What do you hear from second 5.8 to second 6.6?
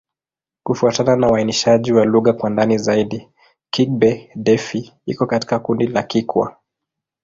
la Kikwa.